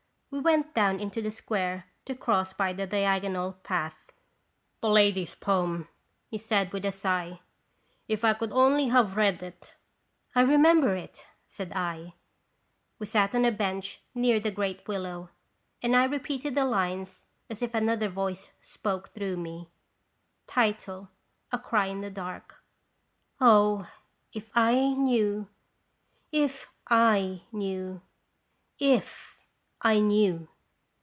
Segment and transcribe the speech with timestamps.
[0.33, 4.13] We went down into the Square to cross by the diagonal path.
[4.79, 5.89] "The lady's poem,"
[6.29, 7.41] he said with a sigh."
[8.07, 9.75] If I could only have read it!""
[10.35, 12.13] I remember it," said I.
[12.97, 15.31] We sat on a bench near the giant willow,
[15.83, 19.69] and I repeated the lines as if another voice spoke through me.
[20.55, 20.73] A
[21.59, 22.55] CRY IN THE DARK.
[23.41, 23.85] O,
[24.31, 25.49] if I knew,
[26.31, 26.91] if /
[27.51, 28.01] knew,
[28.79, 29.37] if
[29.83, 30.47] I knew